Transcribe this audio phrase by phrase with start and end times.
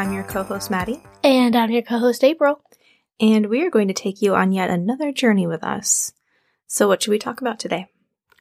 [0.00, 2.62] I'm your co host, Maddie, And I'm your co host, April.
[3.20, 6.14] and we are going to take you on yet another journey with us.
[6.66, 7.88] So, what should we talk about today?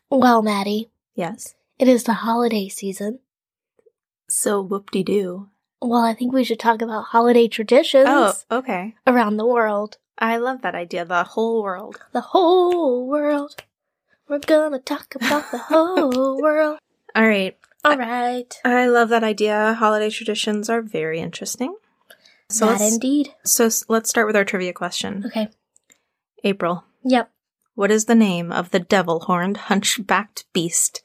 [0.09, 1.55] Well, Maddie, Yes.
[1.77, 3.19] it is the holiday season.
[4.29, 5.49] So, whoop de doo.
[5.81, 8.95] Well, I think we should talk about holiday traditions Oh, okay.
[9.05, 9.97] around the world.
[10.17, 11.03] I love that idea.
[11.03, 11.99] The whole world.
[12.13, 13.57] The whole world.
[14.29, 16.79] We're gonna talk about the whole world.
[17.13, 17.57] All right.
[17.83, 18.53] All right.
[18.65, 19.73] I love that idea.
[19.73, 21.75] Holiday traditions are very interesting.
[22.49, 23.29] So, that indeed.
[23.43, 25.23] so let's start with our trivia question.
[25.27, 25.49] Okay.
[26.43, 27.29] April, Yep.
[27.75, 31.03] what is the name of the devil horned, hunchbacked beast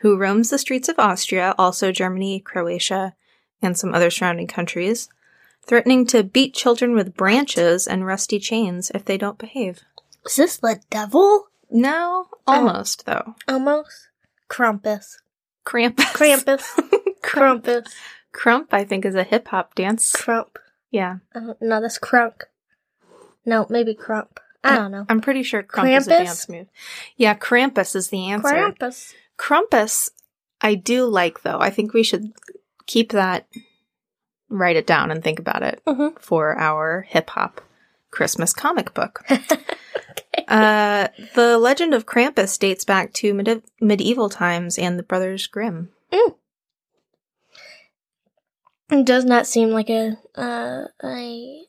[0.00, 3.14] who roams the streets of Austria, also Germany, Croatia,
[3.60, 5.08] and some other surrounding countries,
[5.66, 9.80] threatening to beat children with branches and rusty chains if they don't behave?
[10.24, 11.48] Is this the devil?
[11.70, 12.38] No, oh.
[12.46, 13.34] almost though.
[13.46, 14.08] Almost.
[14.48, 15.16] Krampus.
[15.66, 16.04] Krampus.
[16.14, 16.62] Krampus.
[17.22, 17.86] Krampus.
[18.32, 20.12] Krump, I think, is a hip hop dance.
[20.14, 20.56] Krump.
[20.90, 22.42] Yeah, Uh, no, that's crunk.
[23.46, 24.38] No, maybe krump.
[24.64, 25.06] I don't know.
[25.08, 26.16] I'm pretty sure Krump is a Krampus?
[26.24, 26.66] dance move.
[27.16, 28.48] Yeah, Krampus is the answer.
[28.48, 29.14] Krampus.
[29.38, 30.10] Krampus,
[30.60, 31.58] I do like though.
[31.60, 32.32] I think we should
[32.86, 33.46] keep that,
[34.48, 36.20] write it down, and think about it Mhm.
[36.20, 37.60] for our hip hop
[38.10, 39.24] Christmas comic book.
[40.48, 45.90] uh, the legend of Krampus dates back to medi- medieval times and the Brothers Grimm.
[48.92, 51.62] It does not seem like a uh, a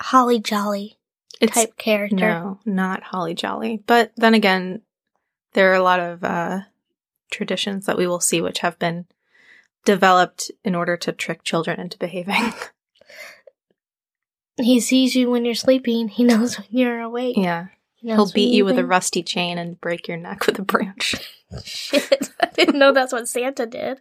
[0.00, 0.98] holly jolly
[1.40, 2.16] It's type character.
[2.16, 3.82] no, not Holly Jolly.
[3.86, 4.80] But then again,
[5.52, 6.60] there are a lot of uh,
[7.30, 9.04] traditions that we will see which have been
[9.84, 12.52] developed in order to trick children into behaving.
[14.56, 16.06] He sees you when you're sleeping.
[16.06, 17.36] He knows when you're awake.
[17.36, 17.66] yeah.
[18.04, 21.14] Knows He'll beat you with a rusty chain and break your neck with a branch.
[21.64, 23.98] Shit, I didn't know that's what Santa did.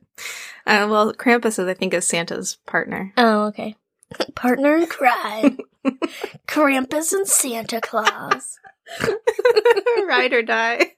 [0.67, 3.13] Uh, well, Krampus, is, I think, is Santa's partner.
[3.15, 3.75] Oh, okay.
[4.35, 5.57] Partner in crime.
[6.47, 8.59] Krampus and Santa Claus.
[10.07, 10.91] Ride or die.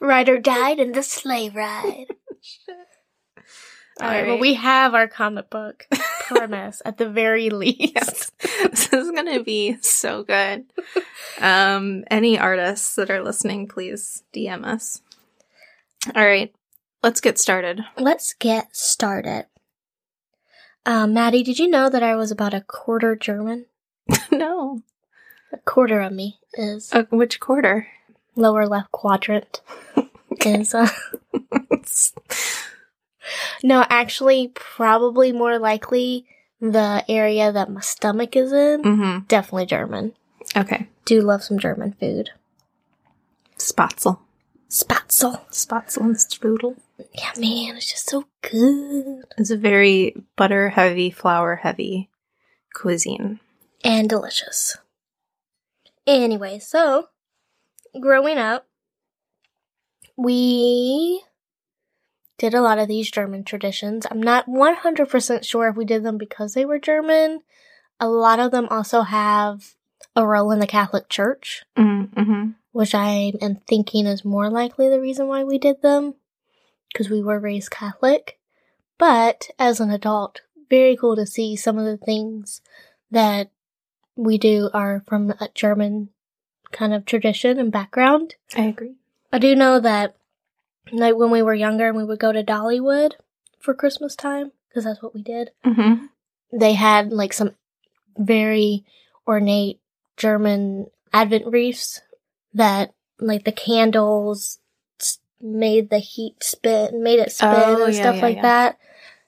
[0.00, 2.06] Rider died in the sleigh ride.
[4.00, 5.86] All right, well, we have our comic book
[6.26, 7.92] premise at the very least.
[7.94, 8.30] Yes.
[8.70, 10.64] This is going to be so good.
[11.40, 15.02] Um, any artists that are listening, please DM us.
[16.14, 16.54] All right,
[17.02, 17.80] let's get started.
[17.98, 19.46] Let's get started.
[20.86, 23.66] Um, Maddie, did you know that I was about a quarter German?
[24.30, 24.82] no.
[25.52, 27.88] A quarter of me is Uh, which quarter?
[28.36, 29.60] lower left quadrant.
[30.46, 30.88] is uh,
[33.62, 36.26] no, actually, probably more likely
[36.60, 38.82] the area that my stomach is in.
[38.82, 39.18] mm-hmm.
[39.26, 40.12] Definitely German.
[40.56, 40.88] Okay.
[41.04, 42.30] Do love some German food.
[43.58, 44.18] Spätzle.
[44.70, 45.40] Spätzle.
[45.50, 46.76] Spätzle and strudel.
[47.14, 52.08] Yeah, man, it's just so good It's a very butter heavy, flour heavy
[52.74, 53.40] cuisine.
[53.84, 54.76] and delicious.
[56.06, 57.08] Anyway, so
[58.00, 58.66] growing up,
[60.16, 61.22] we
[62.42, 64.04] did a lot of these German traditions.
[64.10, 67.40] I'm not 100% sure if we did them because they were German.
[68.00, 69.76] A lot of them also have
[70.16, 72.50] a role in the Catholic Church, Mm-hmm.
[72.72, 76.14] which I am thinking is more likely the reason why we did them
[76.92, 78.40] because we were raised Catholic.
[78.98, 82.60] But as an adult, very cool to see some of the things
[83.12, 83.50] that
[84.16, 86.08] we do are from a German
[86.72, 88.34] kind of tradition and background.
[88.56, 88.96] I agree.
[89.32, 90.16] I do know that,
[90.90, 93.12] like when we were younger and we would go to Dollywood
[93.60, 96.06] for Christmas time, because that's what we did, Mm-hmm.
[96.52, 97.54] they had like some
[98.16, 98.84] very
[99.26, 99.80] ornate
[100.16, 102.00] German Advent wreaths
[102.54, 104.58] that, like the candles
[105.40, 108.42] made the heat spin, made it spin Oh, and yeah, stuff yeah, like yeah.
[108.42, 108.78] that.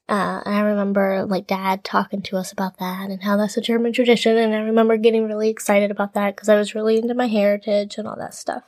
[0.07, 3.93] Uh, I remember like dad talking to us about that and how that's a German
[3.95, 4.37] tradition.
[4.37, 7.97] And I remember getting really excited about that because I was really into my heritage
[7.97, 8.65] and all that stuff.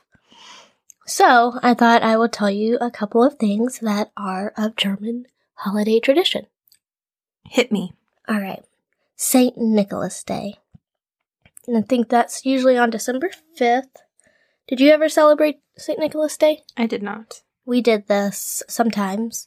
[1.06, 5.26] So I thought I would tell you a couple of things that are of German
[5.54, 6.46] holiday tradition.
[7.44, 7.92] Hit me.
[8.28, 8.64] All right.
[9.14, 9.56] St.
[9.56, 10.56] Nicholas Day.
[11.66, 13.96] And I think that's usually on December 5th.
[14.68, 15.98] Did you ever celebrate St.
[15.98, 16.64] Nicholas Day?
[16.76, 17.42] I did not.
[17.64, 19.46] We did this sometimes.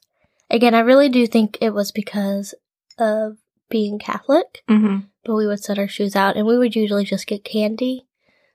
[0.49, 2.53] Again, I really do think it was because
[2.97, 3.37] of
[3.69, 4.99] being Catholic, Mm-hmm.
[5.25, 8.07] but we would set our shoes out and we would usually just get candy.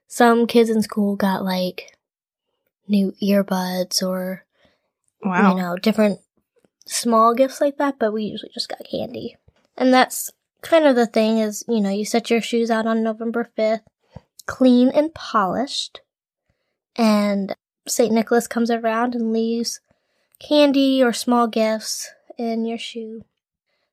[0.09, 1.94] Some kids in school got like
[2.89, 4.45] new earbuds or,
[5.23, 5.51] Wow.
[5.51, 6.21] you know, different
[6.87, 9.37] small gifts like that, but we usually just got candy.
[9.77, 13.03] And that's kind of the thing is, you know, you set your shoes out on
[13.03, 13.83] November 5th,
[14.47, 16.01] clean and polished,
[16.97, 17.55] and
[17.87, 18.13] St.
[18.13, 19.81] Nicholas comes around and leaves
[20.39, 23.25] candy or small gifts in your shoe.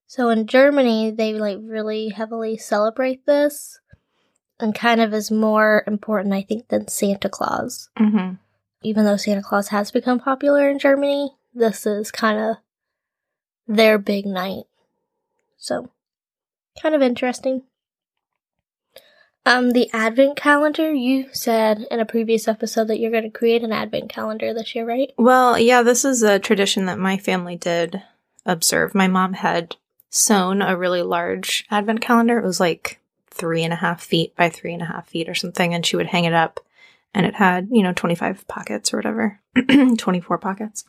[0.07, 3.79] So in Germany, they like really heavily celebrate this
[4.59, 7.89] and kind of is more important, I think, than Santa Claus.
[7.97, 8.35] Mm-hmm.
[8.81, 12.57] Even though Santa Claus has become popular in Germany, this is kind of
[13.67, 14.63] their big night.
[15.57, 15.91] So,
[16.81, 17.63] kind of interesting.
[19.45, 23.63] Um, the advent calendar, you said in a previous episode that you're going to create
[23.63, 25.11] an advent calendar this year, right?
[25.17, 28.03] Well, yeah, this is a tradition that my family did
[28.45, 28.93] observe.
[28.93, 29.75] My mom had
[30.09, 32.37] sewn a really large advent calendar.
[32.37, 32.99] It was like
[33.31, 35.95] three and a half feet by three and a half feet or something, and she
[35.95, 36.59] would hang it up,
[37.13, 39.39] and it had, you know, 25 pockets or whatever,
[39.97, 40.85] 24 pockets.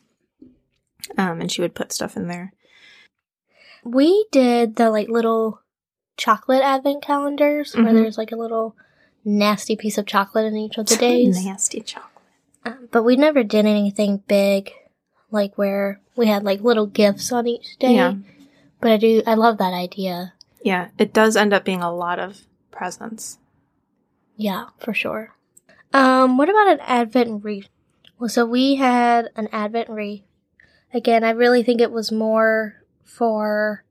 [1.18, 2.52] Um, and she would put stuff in there.
[3.84, 5.60] We did the like little
[6.16, 7.94] chocolate advent calendars where Mhm.
[7.94, 8.76] there's like a little
[9.24, 11.44] nasty piece of chocolate in each of the days.
[11.44, 12.10] Nasty chocolate.
[12.64, 14.70] Um, but we never did anything big,
[15.32, 17.96] like where we had like little gifts on each day.
[17.96, 18.14] Yeah.
[18.80, 20.34] But I do, I love that idea.
[20.62, 23.38] Yeah, it does end up being a lot of presents.
[24.36, 25.34] Yeah, for sure.
[25.92, 27.68] Um, what about an Advent wreath?
[28.18, 30.22] Well, so we had an Advent wreath.
[30.94, 33.84] Again, I really think it was more for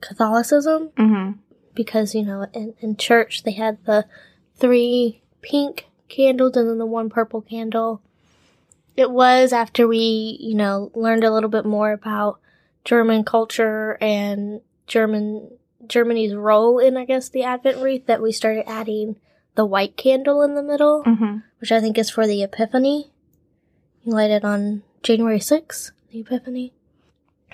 [0.00, 1.38] Catholicism Mm-hmm.
[1.74, 4.06] because, you know, in, in church they had the
[4.56, 8.02] three pink candles and then the one purple candle.
[8.96, 12.38] It was after we, you know, learned a little bit more about
[12.84, 15.50] German culture and German
[15.86, 19.16] Germany's role in, I guess, the Advent wreath that we started adding
[19.54, 21.38] the white candle in the middle, Mm-hmm.
[21.60, 23.10] which I think is for the Epiphany.
[24.02, 26.72] You light it on January 6th, the Epiphany.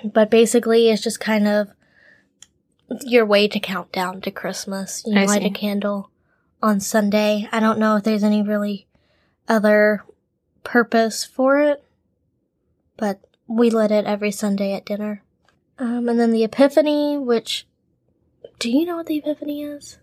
[0.04, 1.68] But basically, it's just kind of
[3.02, 5.02] your way to count down to Christmas.
[5.06, 5.48] You I light see.
[5.48, 6.10] a candle
[6.62, 7.48] on Sunday.
[7.52, 8.86] I don't know if there's any really
[9.46, 10.04] other
[10.64, 11.84] purpose for it,
[12.96, 15.22] but we lit it every Sunday at dinner.
[15.78, 17.66] Um, and then the Epiphany, which
[18.58, 19.98] do you know what the Epiphany is?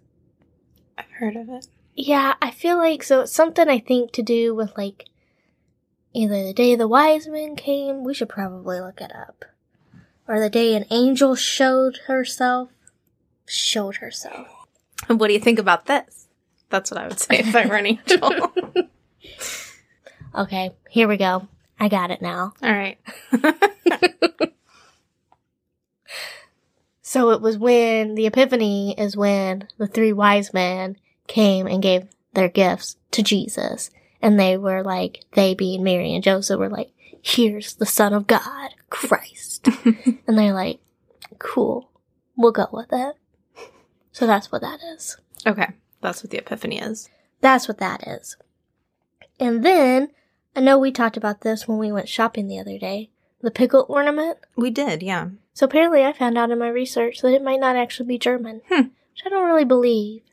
[0.98, 1.68] I've heard of it.
[2.00, 5.06] Yeah, I feel like so it's something I think to do with like
[6.14, 9.44] either the day the wise men came, we should probably look it up.
[10.28, 12.70] Or the day an angel showed herself.
[13.48, 14.48] Showed herself.
[15.10, 16.28] And What do you think about this?
[16.70, 18.54] That's what I would say if I were an angel.
[20.36, 21.48] Okay, here we go.
[21.80, 22.54] I got it now.
[22.62, 23.00] All right.
[27.10, 30.98] So it was when the Epiphany is when the three wise men
[31.28, 33.90] came and gave their gifts to Jesus.
[34.22, 36.92] And they were like, they being Mary and Joseph were like,
[37.22, 39.68] here's the Son of God, Christ.
[39.86, 40.80] and they're like,
[41.40, 41.92] cool,
[42.36, 43.16] we'll go with it.
[44.12, 45.18] So that's what that is.
[45.46, 45.68] Okay.
[46.02, 47.10] That's what the epiphany is.
[47.42, 48.38] That's what that is.
[49.40, 50.10] And then,
[50.56, 53.12] I know we talked about this when we went shopping the other day.
[53.42, 54.40] The pickle ornament.
[54.56, 55.30] We did, yeah.
[55.54, 58.62] So apparently, I found out in my research that it might not actually be German,
[58.68, 58.88] Hmm.
[59.12, 60.24] which I don't really believe,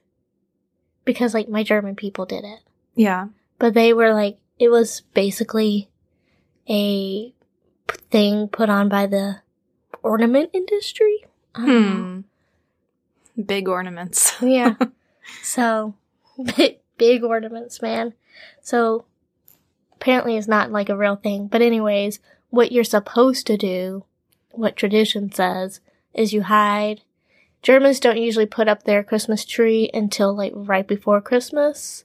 [1.05, 2.61] because like my German people did it,
[2.95, 3.29] Yeah.
[3.59, 5.89] but they were like it was basically
[6.69, 7.33] a
[7.89, 9.41] p- thing put on by the
[10.03, 11.25] ornament industry.
[11.55, 12.21] Hmm.
[13.45, 14.35] Big ornaments.
[14.43, 14.75] Yeah.
[15.43, 15.95] so
[16.57, 18.15] big, big ornaments, man.
[18.63, 19.05] So
[19.97, 21.49] apparently, it's not like a real thing.
[21.49, 24.05] But anyways, what you're supposed to do,
[24.53, 25.81] what tradition says,
[26.13, 27.01] is you hide.
[27.65, 32.05] Germans don't usually put up their Christmas tree until like right before Christmas.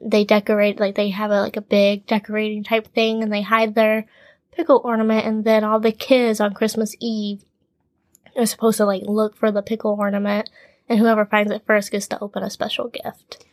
[0.00, 3.74] They decorate like they have a like a big decorating type thing, and they hide
[3.74, 4.06] their
[4.50, 7.44] pickle ornament, and then all the kids on Christmas Eve
[8.34, 10.48] are supposed to like look for the pickle ornament
[10.88, 13.44] and whoever finds it first gets to open a special gift.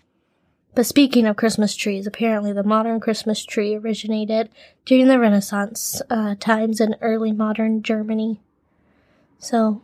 [0.74, 4.50] But speaking of Christmas trees, apparently the modern Christmas tree originated
[4.86, 8.40] during the Renaissance uh, times in early modern Germany.
[9.38, 9.82] So,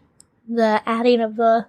[0.47, 1.67] the adding of the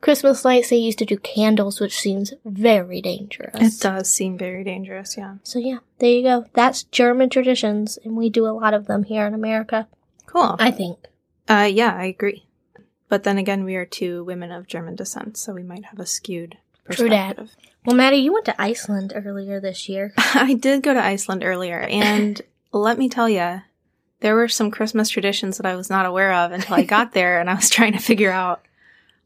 [0.00, 3.76] Christmas lights, they used to do candles, which seems very dangerous.
[3.76, 5.36] It does seem very dangerous, yeah.
[5.42, 6.46] So, yeah, there you go.
[6.52, 9.88] That's German traditions, and we do a lot of them here in America,
[10.26, 10.56] Cool.
[10.58, 10.98] I think.
[11.48, 12.44] Uh, yeah, I agree.
[13.08, 16.06] But then again, we are two women of German descent, so we might have a
[16.06, 16.58] skewed
[16.90, 17.36] True that.
[17.36, 17.56] perspective.
[17.86, 20.12] Well, Maddie, you went to Iceland earlier this year.
[20.18, 22.40] I did go to Iceland earlier, and
[22.72, 23.62] let me tell you,
[24.20, 27.40] there were some Christmas traditions that I was not aware of until I got there,
[27.40, 28.62] and I was trying to figure out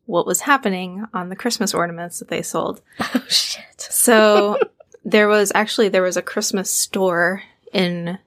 [0.07, 2.81] what was happening on the Christmas ornaments that they sold.
[3.01, 3.63] oh, shit.
[3.79, 4.59] So
[5.05, 8.19] there was actually there was a Christmas store in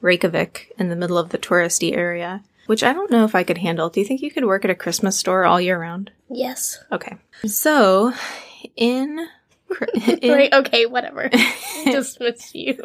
[0.00, 3.58] Reykjavik in the middle of the touristy area, which I don't know if I could
[3.58, 3.88] handle.
[3.88, 6.10] Do you think you could work at a Christmas store all year round?
[6.28, 6.78] Yes.
[6.90, 7.16] Okay.
[7.46, 8.12] So
[8.76, 9.26] in,
[10.20, 11.30] in Right, okay, whatever.
[11.84, 12.78] Dismiss you.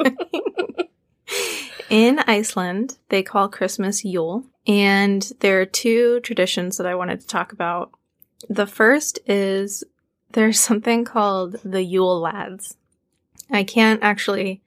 [1.89, 7.27] In Iceland, they call Christmas Yule, and there are two traditions that I wanted to
[7.27, 7.91] talk about.
[8.49, 9.83] The first is
[10.31, 12.77] there's something called the Yule Lads.
[13.49, 14.61] I can't actually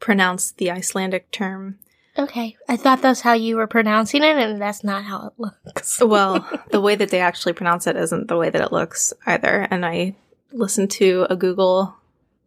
[0.00, 1.78] pronounce the Icelandic term.
[2.18, 2.56] Okay.
[2.68, 6.00] I thought that's how you were pronouncing it, and that's not how it looks.
[6.04, 9.66] Well, the way that they actually pronounce it isn't the way that it looks either.
[9.70, 10.16] And I
[10.52, 11.96] listened to a Google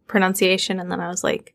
[0.08, 1.55] pronunciation and then I was like,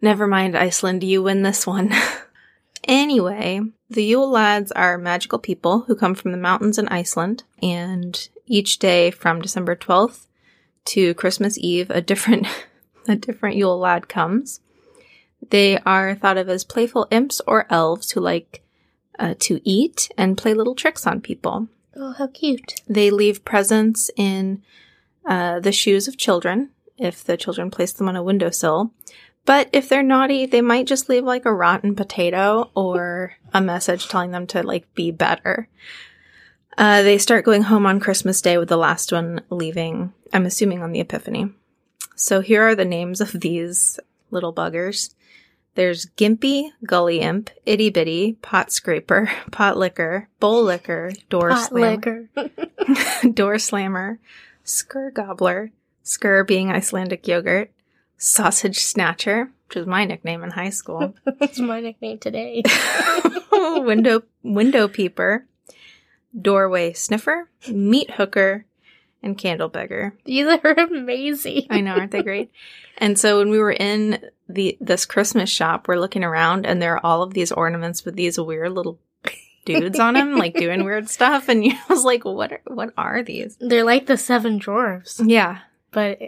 [0.00, 1.92] never mind, Iceland, you win this one.
[2.84, 8.28] anyway, the Yule lads are magical people who come from the mountains in Iceland, and
[8.46, 10.26] each day from December 12th
[10.86, 12.46] to Christmas Eve, a different
[13.08, 14.60] a different Yule lad comes.
[15.50, 18.62] They are thought of as playful imps or elves who like
[19.18, 21.68] uh, to eat and play little tricks on people.
[21.96, 22.82] Oh, how cute.
[22.86, 24.62] They leave presents in
[25.26, 28.92] uh, the shoes of children if the children place them on a windowsill.
[29.48, 34.06] But if they're naughty, they might just leave like a rotten potato or a message
[34.06, 35.70] telling them to like be better.
[36.76, 40.82] Uh, they start going home on Christmas Day with the last one leaving, I'm assuming
[40.82, 41.50] on the Epiphany.
[42.14, 43.98] So here are the names of these
[44.30, 45.14] little buggers.
[45.76, 52.28] There's Gimpy, Gully Imp, Itty Bitty, Pot Scraper, Pot Licker, Bowl Licker, Door Hot Slammer.
[53.32, 54.18] Door Slammer,
[54.62, 55.70] Skyr Gobbler,
[56.04, 57.70] Skyr being Icelandic yogurt,
[58.18, 62.62] Sausage Snatcher, which was my nickname in high school, That's my nickname today.
[63.52, 65.46] Window Window Peeper,
[66.38, 68.66] Doorway Sniffer, Meat Hooker,
[69.22, 70.14] and Candle Beggar.
[70.24, 71.66] These are amazing.
[71.70, 72.50] I know, aren't they great?
[72.98, 76.94] And so when we were in the this Christmas shop, we're looking around and there
[76.94, 78.98] are all of these ornaments with these weird little
[79.64, 81.48] dudes on them, like doing weird stuff.
[81.48, 83.56] And I was like, what are what are these?
[83.60, 85.20] They're like the seven dwarves.
[85.24, 85.58] Yeah,
[85.92, 86.18] but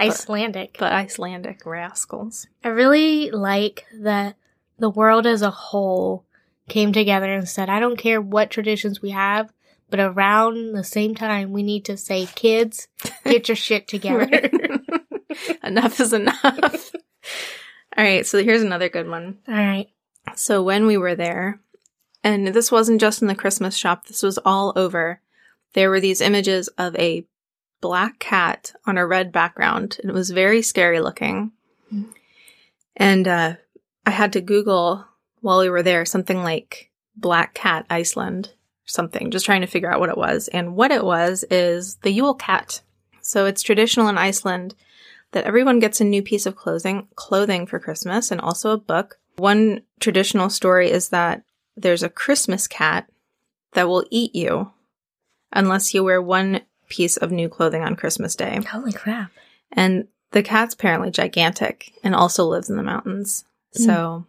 [0.00, 0.76] Icelandic.
[0.78, 2.46] but Icelandic rascals.
[2.64, 4.36] I really like that
[4.78, 6.24] the world as a whole
[6.68, 9.52] came together and said, I don't care what traditions we have,
[9.90, 12.88] but around the same time, we need to say, kids,
[13.24, 14.50] get your shit together.
[15.64, 16.44] enough is enough.
[17.96, 19.38] All right, so here's another good one.
[19.48, 19.88] All right.
[20.36, 21.60] So when we were there,
[22.22, 25.20] and this wasn't just in the Christmas shop, this was all over,
[25.74, 27.26] there were these images of a
[27.80, 29.98] black cat on a red background.
[30.02, 31.52] It was very scary looking.
[31.92, 32.06] Mm.
[32.96, 33.54] And uh,
[34.06, 35.04] I had to Google
[35.40, 38.52] while we were there something like Black Cat Iceland,
[38.84, 40.48] something, just trying to figure out what it was.
[40.48, 42.82] And what it was is the Yule cat.
[43.22, 44.74] So it's traditional in Iceland
[45.32, 49.18] that everyone gets a new piece of clothing clothing for Christmas and also a book.
[49.36, 51.42] One traditional story is that
[51.76, 53.08] there's a Christmas cat
[53.72, 54.72] that will eat you
[55.52, 58.60] unless you wear one piece of new clothing on Christmas Day.
[58.70, 59.30] Holy crap.
[59.72, 63.44] And the cat's apparently gigantic and also lives in the mountains.
[63.76, 63.82] Hmm.
[63.84, 64.26] So,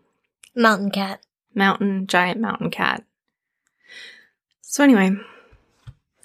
[0.55, 1.21] Mountain cat.
[1.53, 3.03] mountain, giant mountain cat.
[4.61, 5.11] So, anyway,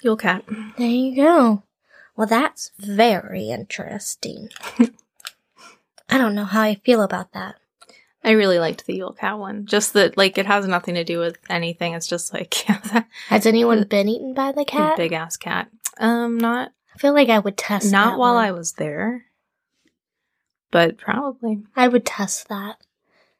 [0.01, 0.43] Yule cat.
[0.77, 1.63] There you go.
[2.15, 4.49] Well, that's very interesting.
[6.09, 7.55] I don't know how I feel about that.
[8.23, 9.65] I really liked the Yule cat one.
[9.65, 11.93] Just that, like, it has nothing to do with anything.
[11.93, 12.53] It's just like,
[13.29, 14.97] Has anyone been eaten by the cat?
[14.97, 15.69] big ass cat.
[15.99, 18.43] Um, not I feel like I would test not while one.
[18.45, 19.25] I was there,
[20.71, 22.77] but probably I would test that.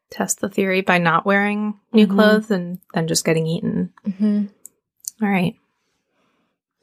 [0.10, 2.14] test the theory by not wearing new Mhm.
[2.16, 3.94] clothes and then just getting eaten.
[4.06, 4.46] Mm-hmm.
[5.22, 5.56] All right.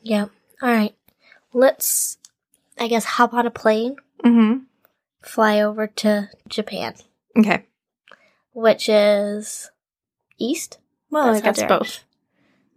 [0.03, 0.31] Yep.
[0.61, 0.95] All right.
[1.53, 2.19] Let's,
[2.79, 4.65] I guess, hop on a plane, Mm-hmm.
[5.23, 6.95] fly over to Japan,
[7.39, 7.65] Okay.
[8.53, 9.71] which is
[10.39, 10.79] east.
[11.11, 12.05] Well, That's I guess both.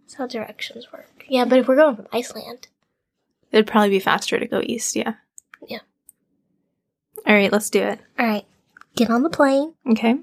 [0.00, 1.24] That's how directions work.
[1.28, 2.68] Yeah, but if we're going from Iceland,
[3.52, 4.94] It'd probably be faster to go east.
[4.96, 5.14] Yeah.
[5.66, 5.78] Yeah.
[7.26, 7.52] All right.
[7.52, 8.00] Let's do it.
[8.18, 8.44] all right,
[8.96, 9.74] get on the plane.
[9.90, 10.16] Okay.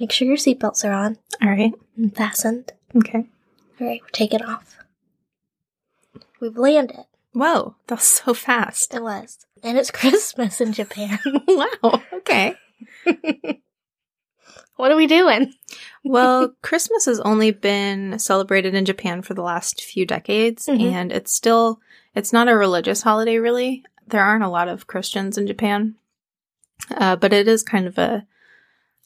[0.00, 1.72] Make sure your seatbelts are on All right.
[1.96, 2.72] and fastened.
[2.96, 3.26] Okay.
[3.80, 4.76] All right, we're taking off.
[6.40, 7.04] We've landed.
[7.32, 8.92] Whoa, that was so fast.
[8.94, 11.18] It was, and it's Christmas in Japan.
[11.48, 12.02] wow.
[12.12, 12.54] Okay.
[14.76, 15.52] what are we doing?
[16.06, 20.92] Well, Christmas has only been celebrated in Japan for the last few decades, Mhm.
[20.92, 21.80] and it's still
[22.14, 23.82] it's not a religious holiday really.
[24.06, 25.94] There aren't a lot of Christians in Japan,
[26.90, 28.26] uh, but it is kind of a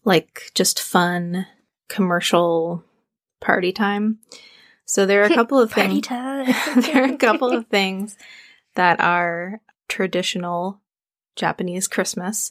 [0.04, 1.46] like just fun
[1.88, 2.82] commercial
[3.40, 4.18] party time.
[4.84, 6.08] So there are a couple of things.
[6.08, 8.16] there are a couple of things
[8.74, 10.80] that are traditional
[11.36, 12.50] Japanese Christmas.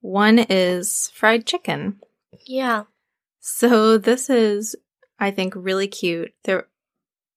[0.00, 2.00] One is fried chicken.
[2.46, 2.84] Yeah.
[3.40, 4.76] So this is,
[5.18, 6.32] I think, really cute.
[6.44, 6.66] There,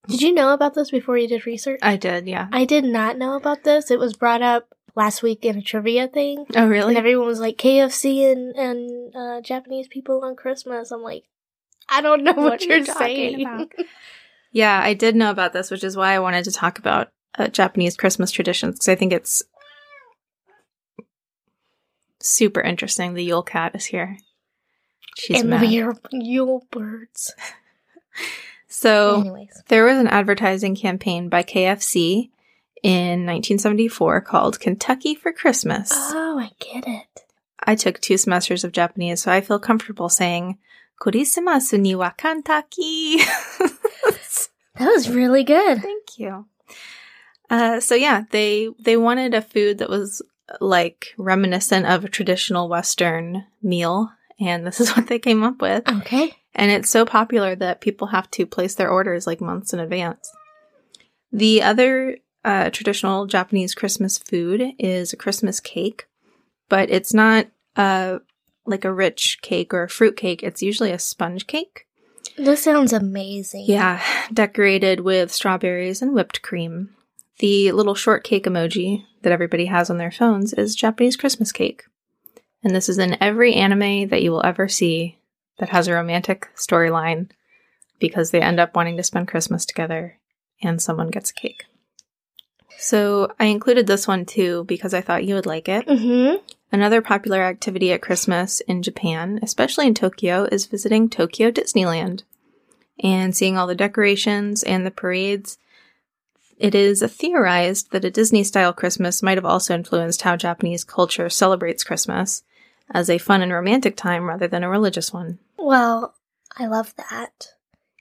[0.07, 1.79] Did you know about this before you did research?
[1.81, 2.47] I did, yeah.
[2.51, 3.91] I did not know about this.
[3.91, 6.45] It was brought up last week in a trivia thing.
[6.55, 6.89] Oh, really?
[6.89, 10.91] And everyone was like KFC and and uh, Japanese people on Christmas.
[10.91, 11.23] I'm like,
[11.87, 13.41] I don't know what, What you're you talking saying.
[13.45, 13.71] about?
[14.51, 17.47] yeah, I did know about this, which is why I wanted to talk about uh,
[17.47, 19.43] Japanese Christmas traditions because I think it's
[22.19, 23.13] super interesting.
[23.13, 24.17] The Yule Cat is here.
[25.21, 25.61] She's and mad.
[25.61, 27.33] we are Yule birds.
[28.73, 32.29] So Anyways, there was an advertising campaign by KFC
[32.81, 35.91] in 1974 called Kentucky for Christmas.
[35.93, 37.25] oh, I get it.
[37.59, 40.57] I took two semesters of Japanese, so I feel comfortable saying
[41.01, 43.17] "Kurisimasu ni wa Kentucky."
[44.75, 45.81] That was really good.
[45.81, 46.45] Thank you.
[47.49, 50.21] Uh, so yeah, they they wanted a food that was
[50.59, 54.11] like reminiscent of a traditional Western meal,
[54.41, 55.87] and this is what they came up with.
[55.87, 56.35] Okay.
[56.53, 60.31] And it's so popular that people have to place their orders like months in advance.
[61.31, 66.07] The other uh, traditional Japanese Christmas food is a Christmas cake,
[66.67, 68.19] but it's not uh,
[68.65, 70.43] like a rich cake or a fruit cake.
[70.43, 71.85] It's usually a sponge cake.
[72.37, 73.65] This sounds amazing.
[73.67, 74.01] Yeah,
[74.33, 76.95] decorated with strawberries and whipped cream.
[77.39, 81.85] The little shortcake emoji that everybody has on their phones is Japanese Christmas cake.
[82.63, 85.17] And this is in every anime that you will ever see
[85.57, 87.29] that has a romantic storyline
[87.99, 90.19] because they end up wanting to spend Christmas together
[90.61, 91.65] and someone gets a cake.
[92.77, 95.87] So I included this one too because I thought you would like it.
[95.87, 96.37] Mm-hmm.
[96.71, 102.23] Another popular activity at Christmas in Japan, especially in Tokyo, is visiting Tokyo Disneyland
[103.03, 105.57] and seeing all the decorations and the parades.
[106.57, 111.29] It is theorized that a Disney style Christmas might have also influenced how Japanese culture
[111.29, 112.43] celebrates Christmas
[112.93, 115.39] as a fun and romantic time rather than a religious one.
[115.57, 116.15] Well,
[116.57, 117.47] I love that.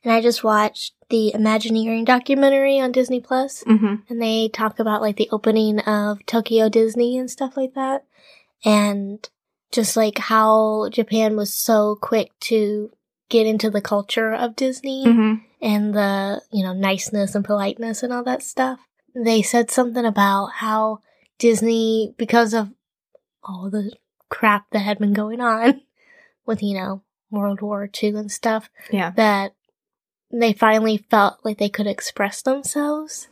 [0.03, 3.95] And I just watched the Imagineering documentary on Disney Plus, Mm-hmm.
[4.09, 8.05] and they talk about like the opening of Tokyo Disney and stuff like that.
[8.65, 9.29] And
[9.73, 12.91] just like how Japan was so quick to
[13.29, 15.35] get into the culture of Disney Mm-hmm.
[15.61, 18.81] and the, you know, niceness and politeness and all that stuff.
[19.15, 21.01] They said something about how
[21.39, 22.71] Disney, because of
[23.45, 23.93] all the
[24.31, 25.83] crap that had been going on
[26.47, 29.11] with, you know, World War II and stuff, Yeah.
[29.17, 29.55] that
[30.33, 33.29] they finally felt like they could express themselves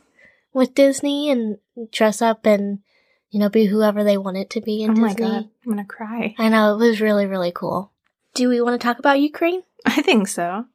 [0.53, 1.57] with Disney and
[1.91, 2.79] dress up and,
[3.31, 6.35] you know, be whoever they wanted to be in oh my god, I'm gonna cry.
[6.37, 7.91] I know, it was really, really cool.
[8.35, 9.63] Do we want to talk about Ukraine?
[9.85, 10.65] I think so.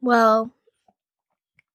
[0.00, 0.50] Well,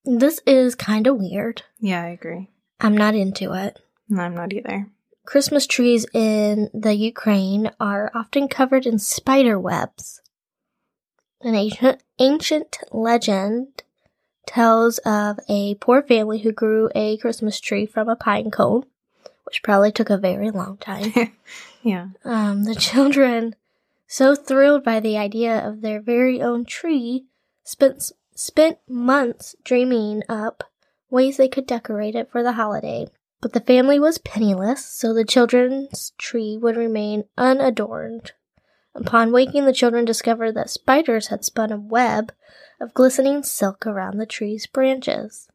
[0.05, 1.63] this is kind of weird.
[1.79, 2.49] Yeah, I agree.
[2.79, 3.79] I'm not into it.
[4.09, 4.87] No, I'm not either.
[5.31, 10.21] Christmas trees in the Ukraine are often covered in spider webs.
[11.39, 13.83] An ancient, ancient legend
[14.45, 18.83] tells of a poor family who grew a Christmas tree from a pine cone,
[19.45, 21.13] which probably took a very long time.
[21.81, 22.09] Yeah.
[22.25, 23.55] Um, the children,
[24.07, 27.23] so thrilled by the idea of their very own tree,
[27.63, 30.65] spent spent months dreaming up
[31.09, 33.07] ways they could decorate it for the holiday.
[33.41, 38.33] But the family was penniless, so the children's tree would remain unadorned.
[38.93, 42.33] Upon waking, the children discovered that spiders had spun a web
[42.79, 45.47] of glistening silk around the tree's branches.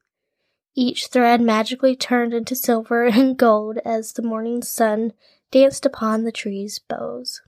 [0.75, 5.13] Each thread magically turned into silver and gold as the morning sun
[5.51, 7.41] danced upon the tree's boughs.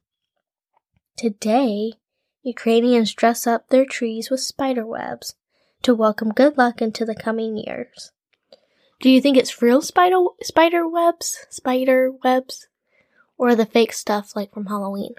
[1.16, 1.94] Today,
[2.42, 5.34] Ukrainians dress up their trees with spider webs
[5.82, 8.12] to welcome good luck into the coming years.
[9.00, 12.66] Do you think it's real spider spider webs, spider webs,
[13.36, 15.14] or the fake stuff like from Halloween?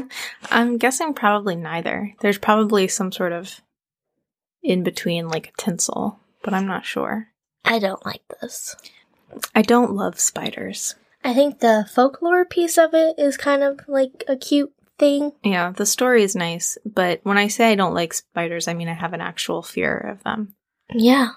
[0.50, 2.14] I'm guessing probably neither.
[2.20, 3.60] There's probably some sort of
[4.62, 7.28] in between, like a tinsel, but I'm not sure.
[7.64, 8.76] I don't like this.
[9.54, 10.94] I don't love spiders.
[11.24, 15.32] I think the folklore piece of it is kind of like a cute thing.
[15.42, 18.88] Yeah, the story is nice, but when I say I don't like spiders, I mean
[18.88, 20.54] I have an actual fear of them.
[20.92, 21.30] Yeah.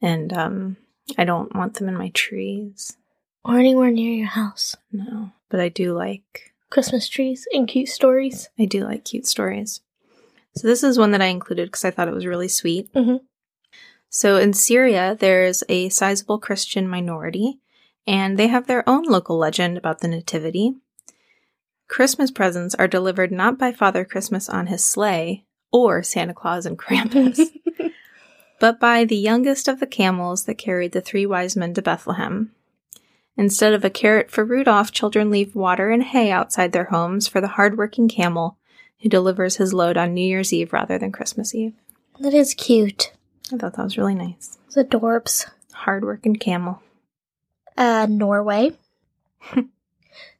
[0.00, 0.76] And um
[1.16, 2.96] I don't want them in my trees.
[3.44, 4.76] Or anywhere near your house.
[4.92, 5.30] No.
[5.48, 8.48] But I do like Christmas trees and cute stories.
[8.58, 9.80] I do like cute stories.
[10.56, 12.92] So this is one that I included because I thought it was really sweet.
[12.92, 13.20] Mhm.
[14.08, 17.60] So in Syria, there's a sizable Christian minority,
[18.06, 20.74] and they have their own local legend about the Nativity.
[21.88, 26.78] Christmas presents are delivered not by Father Christmas on his sleigh or Santa Claus and
[26.78, 27.38] Krampus,
[28.58, 32.52] but by the youngest of the camels that carried the three wise men to Bethlehem.
[33.36, 37.40] Instead of a carrot for Rudolph, children leave water and hay outside their homes for
[37.40, 38.56] the hardworking camel
[39.00, 41.74] who delivers his load on New Year's Eve rather than Christmas Eve.
[42.18, 43.12] that is cute.
[43.52, 44.58] I thought that was really nice.
[44.66, 45.48] It's adorbs.
[45.72, 46.82] Hardworking camel.
[47.76, 48.72] Uh, Norway.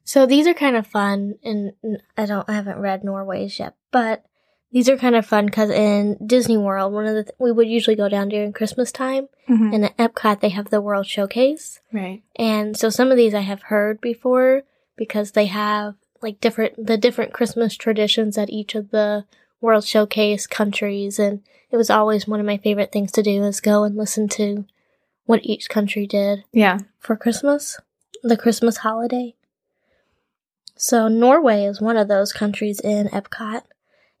[0.03, 3.75] so these are kind of fun, and and I don't, I haven't read Norway's yet,
[3.91, 4.25] but
[4.71, 7.67] these are kind of fun because in Disney World, one of the th- we would
[7.67, 9.73] usually go down during Christmas time, Mhm.
[9.73, 12.21] and at Epcot they have the World Showcase, Right.
[12.35, 14.63] and so some of these I have heard before
[14.97, 19.25] because they have like different the different Christmas traditions at each of the
[19.61, 23.59] World Showcase countries, and it was always one of my favorite things to do is
[23.61, 24.65] go and listen to
[25.25, 26.79] what each country did Yeah.
[26.99, 27.79] for Christmas,
[28.23, 29.35] the Christmas holiday.
[30.75, 33.63] So Norway is one of those countries in Epcot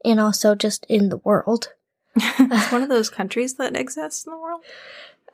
[0.03, 1.73] and also just in the world.
[2.15, 4.61] it's one of those countries that exists in the world.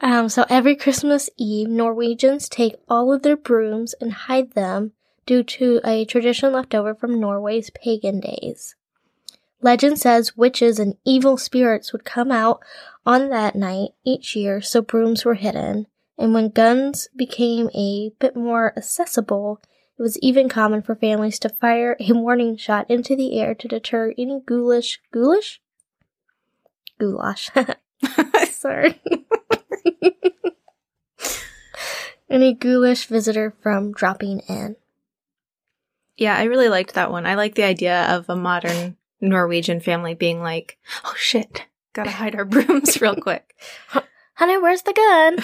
[0.02, 4.92] Um, so every Christmas Eve, Norwegians take all of their brooms and hide them
[5.26, 8.76] due to a tradition left over from Norway's pagan days.
[9.62, 12.62] Legend says witches and evil spirits would come out
[13.06, 15.88] on that night each year, so brooms were hidden.
[16.18, 19.62] And when guns became a bit more accessible,
[20.04, 23.70] it was even common for families to fire a warning shot into the air to
[23.70, 25.62] deter any ghoulish, ghoulish?
[27.00, 27.50] Goulash.
[28.52, 29.02] Sorry.
[32.30, 34.76] Any ghoulish visitor from dropping in.
[36.18, 37.26] Yeah, I really liked that one.
[37.26, 41.64] I like the idea of a modern Norwegian family being like, "Oh shit,
[41.94, 43.56] gotta hide our brooms real quick."
[44.34, 45.38] Honey, where's the gun?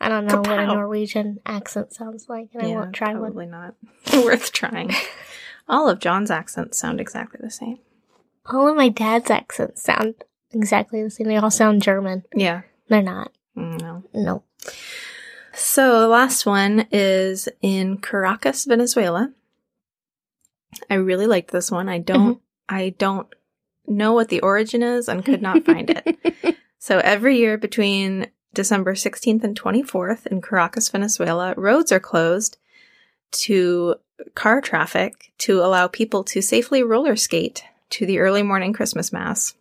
[0.00, 3.22] I don't know what a Norwegian accent sounds like, and I won't try one.
[3.22, 3.74] probably not
[4.12, 4.92] worth trying.
[5.68, 7.78] All of John's accents sound exactly the same.
[8.46, 10.14] All of my dad's accents sound
[10.52, 11.26] exactly the same.
[11.26, 12.22] They all sound German.
[12.32, 13.32] Yeah, They're not.
[13.56, 14.04] Mm, no.
[14.14, 14.42] No.
[15.52, 19.32] So the last one is in Caracas, Venezuela.
[20.88, 21.88] I really liked this one.
[21.88, 23.26] I don't I don't
[23.88, 26.56] know what the origin is and could not find it.
[26.78, 32.56] So every year between December 16th and 24th in Caracas, Venezuela, roads are closed
[33.30, 33.96] to
[34.34, 39.54] car traffic to allow people to safely roller skate to the early morning Christmas mass.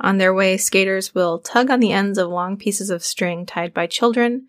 [0.00, 3.74] On their way, skaters will tug on the ends of long pieces of string tied
[3.74, 4.46] by children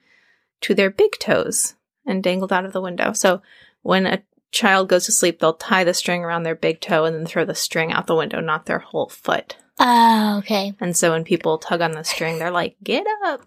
[0.61, 3.11] to their big toes and dangled out of the window.
[3.11, 3.41] So
[3.81, 7.13] when a child goes to sleep, they'll tie the string around their big toe and
[7.13, 9.57] then throw the string out the window, not their whole foot.
[9.79, 10.73] Oh, okay.
[10.79, 13.45] And so when people tug on the string, they're like, "Get up!"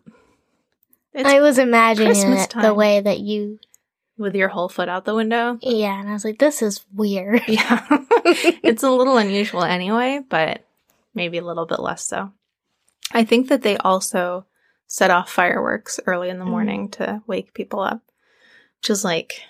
[1.15, 3.59] It's I was imagining Christmas it the way that you.
[4.17, 5.59] with your whole foot out the window.
[5.63, 7.43] Yeah, and I was like, this is weird.
[7.49, 7.87] Yeah,
[8.63, 10.65] it's a little unusual anyway, but
[11.15, 12.33] maybe a little bit less so.
[13.13, 14.45] I think that they also
[14.87, 16.51] set off fireworks early in the Mm.
[16.51, 18.03] morning to wake people up,
[18.81, 19.41] which is like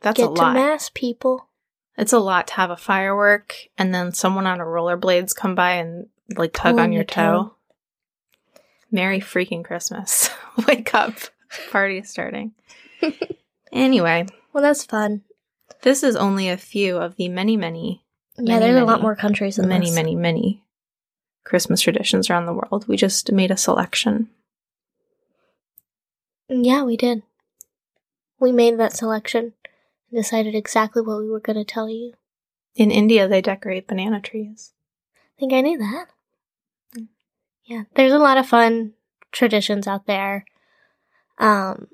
[0.00, 0.54] that's Get a to lot.
[0.54, 1.48] mass, people.
[1.96, 5.72] It's a lot to have a firework and then someone on a rollerblades come by
[5.74, 7.22] and like tug Pull on your your toe.
[7.42, 7.54] toe.
[8.92, 10.30] Merry freaking Christmas.
[10.68, 11.14] Wake up.
[11.70, 12.52] Party is starting.
[13.72, 15.22] anyway, Well, that's fun.
[15.82, 18.04] this is only a few of the many, many,
[18.36, 19.94] Yeah, Many, there's a lot more countries than many, this.
[19.94, 20.62] many, many
[21.44, 22.86] Christmas traditions around the world.
[22.86, 24.28] We just made a selection.
[26.48, 27.22] Yeah, we did.
[28.38, 29.54] We made that selection
[30.10, 32.12] and decided exactly what we were going to tell you.
[32.74, 34.72] In India, they decorate banana trees.
[35.16, 36.06] I think I knew that.
[37.72, 38.92] Yeah, there's a lot of fun
[39.30, 40.44] traditions out there.
[41.38, 41.88] Um,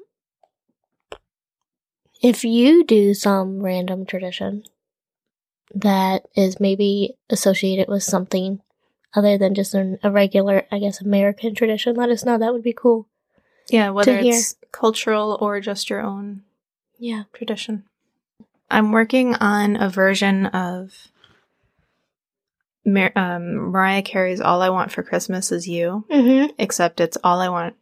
[2.20, 4.64] if you do some random tradition
[5.72, 8.60] that is maybe associated with something
[9.14, 12.38] other than just an, a regular, I guess, American tradition, let us know.
[12.38, 13.06] That would be cool.
[13.68, 14.34] Yeah, whether hear.
[14.34, 16.42] it's cultural or just your own
[16.98, 17.24] Yeah.
[17.32, 17.84] tradition.
[18.68, 21.06] I'm working on a version of
[22.92, 26.52] Mar- um, Mariah Carey's All I Want for Christmas Is You, Mm-hmm.
[26.58, 27.74] except it's All I Want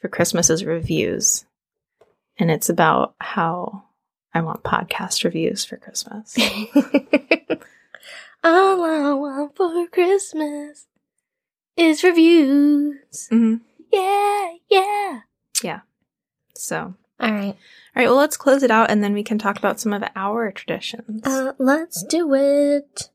[0.00, 1.44] for Christmas is Reviews.
[2.38, 3.84] And it's about how
[4.34, 6.36] I want podcast reviews for Christmas.
[8.44, 10.86] All I want for Christmas
[11.76, 13.28] is reviews.
[13.28, 13.56] hmm
[13.92, 15.20] Yeah, yeah.
[16.54, 17.46] So, All right.
[17.48, 17.54] all
[17.96, 20.52] right, well, let's close it out and then we can talk about some of our
[20.52, 21.22] traditions.
[21.26, 23.10] Uh, let's do it.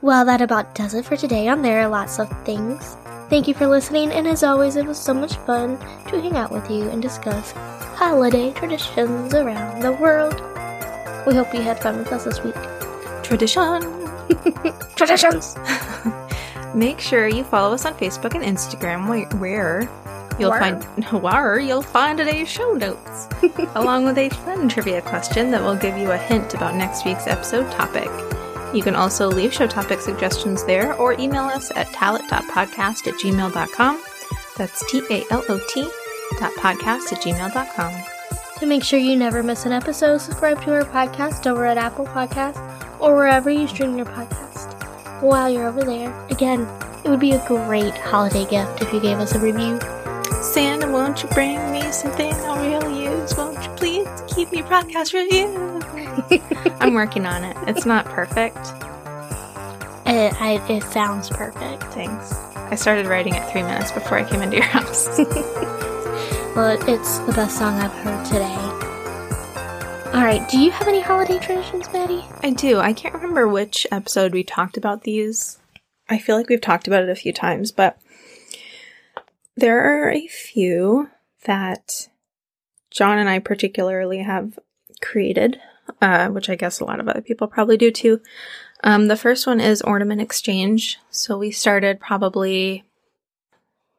[0.00, 2.96] Well, that about does it for today on There Are Lots of Things.
[3.28, 6.50] Thank you for listening, and as always, it was so much fun to hang out
[6.50, 7.52] with you and discuss
[7.96, 10.34] holiday traditions around the world.
[11.26, 12.54] We hope you had fun with us this week.
[13.22, 13.82] Tradition!
[14.96, 15.56] Traditions!
[16.74, 19.88] Make sure you follow us on Facebook and Instagram, where,
[20.38, 20.60] you'll Where?
[20.60, 23.28] find where you'll find today's show notes,
[23.74, 27.26] along with a fun trivia question that will give you a hint about next week's
[27.26, 28.08] episode topic.
[28.74, 34.02] You can also leave show topic suggestions there or email us at talot.podcast at gmail.com.
[34.56, 35.82] That's T A L O T
[36.38, 37.94] dot podcast at gmail.com.
[38.58, 42.06] To make sure you never miss an episode, subscribe to our podcast over at Apple
[42.06, 42.60] Podcasts
[43.00, 44.74] or wherever you stream your podcast.
[45.22, 46.68] While you're over there, again,
[47.04, 49.80] it would be a great holiday gift if you gave us a review.
[50.42, 53.36] Santa, won't you bring me something I'll really use?
[53.36, 53.97] Won't you please
[54.38, 55.48] keep me podcast review?
[56.80, 57.56] I'm working on it.
[57.66, 58.56] It's not perfect.
[60.06, 61.82] It, I, it sounds perfect.
[61.92, 62.34] Thanks.
[62.54, 65.18] I started writing it three minutes before I came into your house.
[66.56, 68.56] Well, it's the best song I've heard today.
[70.06, 72.24] Alright, do you have any holiday traditions, Maddie?
[72.42, 72.78] I do.
[72.80, 75.60] I can't remember which episode we talked about these.
[76.08, 77.96] I feel like we've talked about it a few times, but
[79.56, 81.10] there are a few
[81.44, 82.08] that
[82.98, 84.58] John and I particularly have
[85.00, 85.60] created,
[86.02, 88.20] uh, which I guess a lot of other people probably do too.
[88.82, 90.98] Um, the first one is ornament exchange.
[91.08, 92.82] So we started probably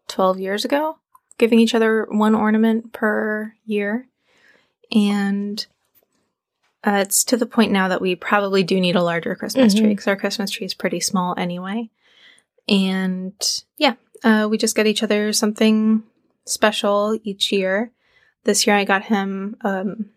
[0.10, 0.98] 12 years ago,
[1.38, 4.06] giving each other one ornament per year.
[4.92, 5.66] And
[6.84, 9.86] uh, it's to the point now that we probably do need a larger Christmas tree
[9.86, 9.90] Mhm.
[9.92, 11.90] because our Christmas tree is pretty small anyway.
[12.68, 13.34] And
[13.78, 13.94] yeah,
[14.26, 16.04] uh, we just get each other something
[16.46, 17.92] special each year.
[18.44, 20.10] This year I got him um,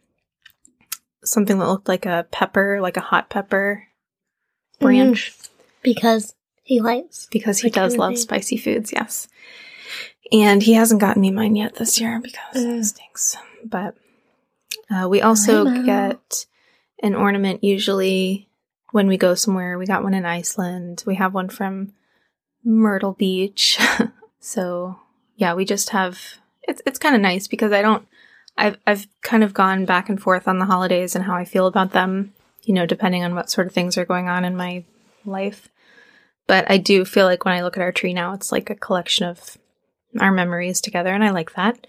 [1.24, 3.88] something that looked like a pepper, like a hot pepper
[4.80, 5.32] branch
[5.82, 7.26] Because he likes.
[7.30, 9.28] because he does love spicy foods, yes.
[10.30, 12.78] And he hasn't gotten me mine yet this year because Mm.
[12.80, 13.36] it stinks.
[13.64, 13.96] But
[14.90, 16.46] uh, we also get
[17.02, 18.48] an ornament usually
[18.92, 19.78] when we go somewhere.
[19.78, 21.02] We got one in Iceland.
[21.06, 21.92] We have one from
[22.64, 23.78] Myrtle Beach.
[24.40, 24.98] so
[25.36, 26.18] yeah, we just have
[26.64, 28.06] it's it's kind of nice because I don't
[28.56, 31.66] I've I've kind of gone back and forth on the holidays and how I feel
[31.66, 34.84] about them, you know, depending on what sort of things are going on in my
[35.24, 35.68] life.
[36.46, 38.74] But I do feel like when I look at our tree now, it's like a
[38.74, 39.56] collection of
[40.20, 41.86] our memories together, and I like that.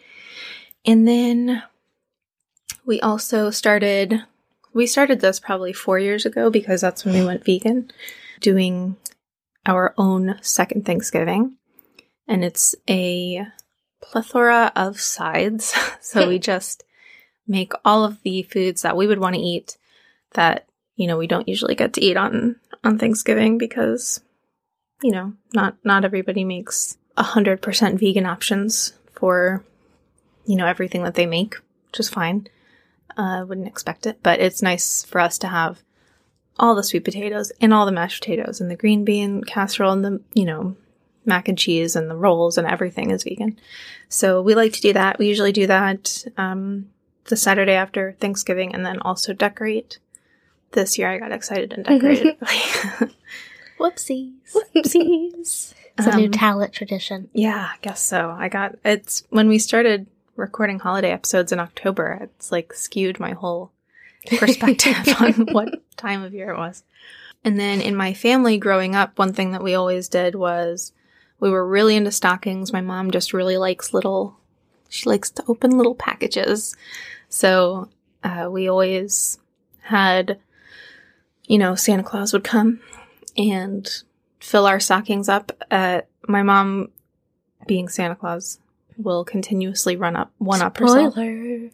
[0.86, 1.64] And then
[2.86, 4.22] we also started,
[4.74, 7.92] we started this probably four years ago because that's when we went vegan,
[8.40, 8.98] doing
[9.66, 11.58] our own second Thanksgiving.
[12.28, 13.48] And it's a
[14.12, 15.74] plethora of sides.
[16.02, 16.84] so we just
[17.48, 19.78] make all of the foods that we would want to eat
[20.34, 24.22] that, you know, we don't usually get to eat on on Thanksgiving because
[25.04, 29.64] you know, not not everybody makes a hundred percent vegan options for
[30.46, 31.56] you know everything that they make,
[31.88, 32.48] which is fine.
[33.16, 35.84] I uh, wouldn't expect it, but it's nice for us to have
[36.58, 40.06] all the sweet potatoes and all the mashed potatoes and the green bean casserole and
[40.06, 40.76] the you know
[41.26, 43.60] mac and cheese and the rolls and everything is vegan.
[44.10, 45.20] So we like to do that.
[45.20, 46.90] We usually do that um,
[47.26, 50.00] the Saturday after Thanksgiving and then also decorate.
[50.72, 52.38] This year I got excited and decorated.
[53.80, 54.34] Whoopsies.
[54.76, 55.74] Whoopsies.
[55.98, 57.30] It's a new Um, TALOT tradition.
[57.34, 58.36] Yeah, I guess so.
[58.38, 63.32] I got it's when we started recording holiday episodes in October, it's like skewed my
[63.34, 63.72] whole
[64.38, 66.84] perspective on what time of year it was.
[67.44, 70.94] And then in my family growing up, one thing that we always did was
[71.44, 72.72] we were really into stockings.
[72.72, 74.38] My mom just really likes little,
[74.88, 76.74] she likes to open little packages.
[77.28, 77.90] So
[78.24, 79.40] uh, we always
[79.82, 80.40] had,
[81.46, 82.80] you know, Santa Claus would come
[83.36, 83.92] and
[84.40, 85.52] fill our stockings up.
[85.70, 86.88] Uh, my mom,
[87.68, 88.60] being Santa Claus,
[88.96, 91.12] will continuously run up, one up herself.
[91.12, 91.70] Spoiler.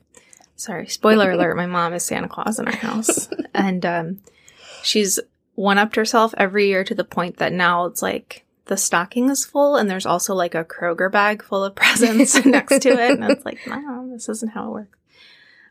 [0.55, 1.55] Sorry, spoiler alert.
[1.55, 4.19] My mom is Santa Claus in our house, and um,
[4.82, 5.19] she's
[5.53, 9.43] one upped herself every year to the point that now it's like the stocking is
[9.43, 13.32] full, and there's also like a Kroger bag full of presents next to it, and
[13.32, 14.97] it's like, no, this isn't how it works.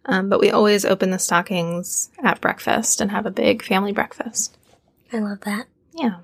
[0.04, 4.56] Um, but we always open the stockings at breakfast and have a big family breakfast.
[5.12, 5.66] I love that.
[5.94, 6.20] Yeah.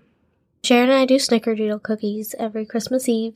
[0.63, 3.35] Sharon and I do snickerdoodle cookies every Christmas Eve.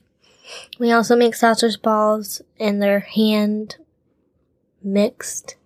[0.78, 3.76] We also make sausage balls and they're hand
[4.82, 5.56] mixed,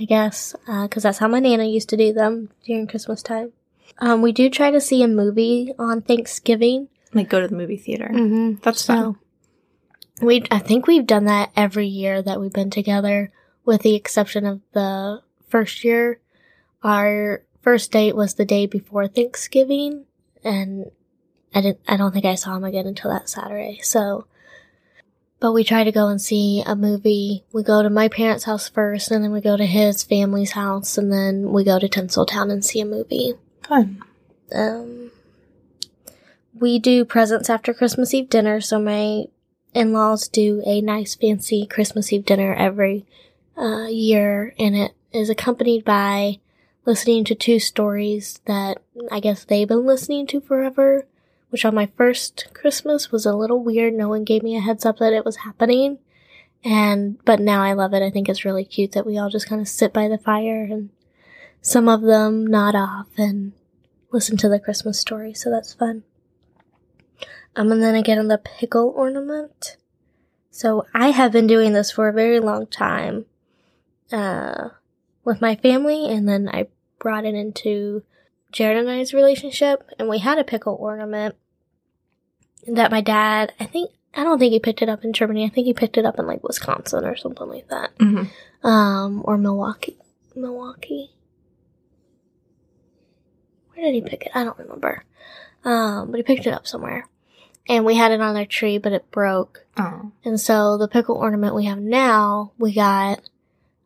[0.00, 3.52] I guess, because that's how my nana used to do them during Christmas time.
[3.98, 6.88] Um, we do try to see a movie on Thanksgiving.
[7.14, 8.10] Like go to the movie theater.
[8.12, 8.60] Mm-hmm.
[8.62, 9.16] That's fun.
[10.20, 13.32] We, I think we've done that every year that we've been together,
[13.64, 16.20] with the exception of the first year.
[16.82, 20.04] Our first date was the day before Thanksgiving,
[20.44, 20.90] and
[21.54, 21.80] I didn't.
[21.88, 23.80] I don't think I saw him again until that Saturday.
[23.82, 24.26] So,
[25.40, 27.44] but we try to go and see a movie.
[27.52, 30.96] We go to my parents' house first, and then we go to his family's house,
[30.96, 33.34] and then we go to Tinseltown and see a movie.
[33.66, 34.02] Fun.
[34.54, 35.01] Um,
[36.62, 39.24] we do presents after Christmas Eve dinner, so my
[39.74, 43.04] in laws do a nice fancy Christmas Eve dinner every
[43.58, 46.38] uh, year, and it is accompanied by
[46.86, 48.78] listening to two stories that
[49.10, 51.06] I guess they've been listening to forever.
[51.50, 53.92] Which on my first Christmas was a little weird.
[53.92, 55.98] No one gave me a heads up that it was happening.
[56.64, 58.02] And, but now I love it.
[58.02, 60.62] I think it's really cute that we all just kind of sit by the fire
[60.62, 60.88] and
[61.60, 63.52] some of them nod off and
[64.12, 65.34] listen to the Christmas story.
[65.34, 66.04] So that's fun.
[67.54, 69.76] Um, and then I get on the pickle ornament.
[70.50, 73.26] So I have been doing this for a very long time,
[74.10, 74.68] uh,
[75.24, 76.06] with my family.
[76.10, 78.02] And then I brought it into
[78.52, 81.34] Jared and I's relationship and we had a pickle ornament
[82.66, 85.44] that my dad, I think, I don't think he picked it up in Germany.
[85.44, 87.96] I think he picked it up in like Wisconsin or something like that.
[87.98, 88.66] Mm-hmm.
[88.66, 89.98] Um, or Milwaukee.
[90.36, 91.10] Milwaukee.
[93.74, 94.32] Where did he pick it?
[94.34, 95.04] I don't remember.
[95.64, 97.08] Um, but he picked it up somewhere.
[97.68, 99.64] And we had it on our tree, but it broke.
[99.76, 100.12] Oh.
[100.24, 103.20] And so the pickle ornament we have now, we got,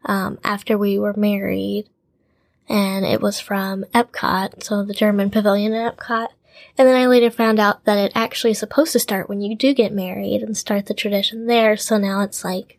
[0.05, 1.87] um, after we were married.
[2.69, 6.29] And it was from Epcot, so the German pavilion at Epcot.
[6.79, 9.55] And then I later found out that it actually is supposed to start when you
[9.55, 11.77] do get married and start the tradition there.
[11.77, 12.79] So now it's like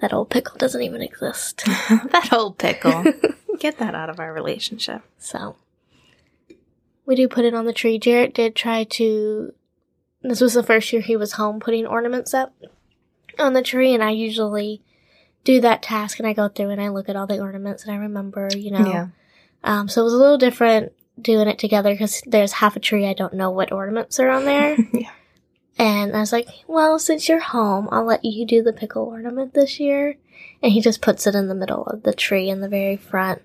[0.00, 1.64] that old pickle doesn't even exist.
[1.66, 3.04] that old pickle.
[3.58, 5.02] Get that out of our relationship.
[5.18, 5.56] So
[7.06, 7.98] we do put it on the tree.
[7.98, 9.54] Jarrett did try to.
[10.22, 12.54] This was the first year he was home putting ornaments up
[13.38, 14.82] on the tree, and I usually
[15.46, 17.94] do that task and I go through and I look at all the ornaments and
[17.94, 18.86] I remember, you know.
[18.86, 19.08] Yeah.
[19.62, 23.06] Um, so it was a little different doing it together because there's half a tree
[23.06, 24.76] I don't know what ornaments are on there.
[24.92, 25.10] Yeah.
[25.78, 29.52] And I was like, well, since you're home, I'll let you do the pickle ornament
[29.52, 30.16] this year.
[30.62, 33.42] And he just puts it in the middle of the tree in the very front.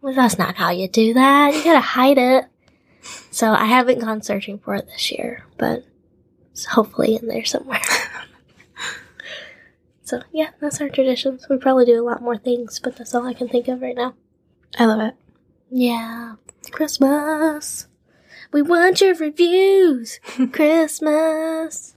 [0.00, 1.54] Well, that's not how you do that.
[1.54, 2.44] You gotta hide it.
[3.32, 5.84] So I haven't gone searching for it this year, but
[6.52, 7.80] it's hopefully in there somewhere.
[10.02, 11.46] so yeah, that's our traditions.
[11.48, 13.96] We probably do a lot more things, but that's all I can think of right
[13.96, 14.14] now.
[14.78, 15.14] I love it.
[15.70, 16.34] Yeah,
[16.70, 17.88] Christmas.
[18.52, 20.20] We want your reviews.
[20.52, 21.96] Christmas.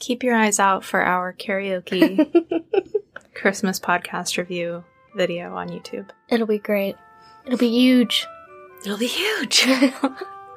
[0.00, 2.64] Keep your eyes out for our karaoke
[3.34, 6.10] Christmas podcast review video on YouTube.
[6.28, 6.96] It'll be great.
[7.46, 8.26] It'll be huge.
[8.84, 9.66] It'll be huge.
[10.02, 10.10] All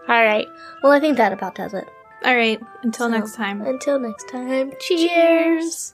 [0.07, 0.47] right.
[0.81, 1.87] Well, I think that about does it.
[2.25, 2.62] All right.
[2.84, 3.62] Until So, next time.
[3.62, 4.71] Until next time.
[4.80, 5.93] Cheers.